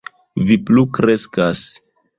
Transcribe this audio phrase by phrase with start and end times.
[0.47, 1.67] Vi plu kreskas.